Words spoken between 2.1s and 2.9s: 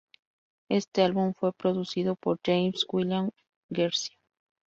por James